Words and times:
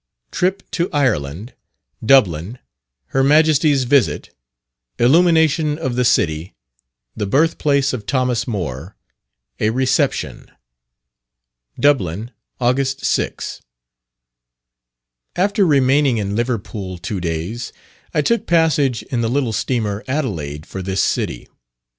Trip 0.31 0.63
to 0.71 0.89
Ireland 0.91 1.53
Dublin 2.03 2.57
Her 3.09 3.23
Majesty's 3.23 3.83
Visit 3.83 4.33
Illumination 4.97 5.77
of 5.77 5.95
the 5.95 6.03
City 6.03 6.55
the 7.15 7.27
Birth 7.27 7.59
Place 7.59 7.93
of 7.93 8.07
Thomas 8.07 8.47
Moore 8.47 8.95
a 9.59 9.69
Reception. 9.69 10.49
DUBLIN, 11.79 12.31
August 12.59 13.05
6. 13.05 13.61
After 15.35 15.67
remaining 15.67 16.17
in 16.17 16.35
Liverpool 16.35 16.97
two 16.97 17.19
days, 17.21 17.71
I 18.11 18.23
took 18.23 18.47
passage 18.47 19.03
in 19.03 19.21
the 19.21 19.29
little 19.29 19.53
steamer 19.53 20.03
Adelaide 20.07 20.65
for 20.65 20.81
this 20.81 21.03
city. 21.03 21.47